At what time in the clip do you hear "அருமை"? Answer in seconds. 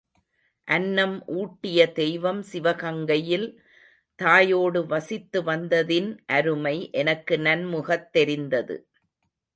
6.25-6.91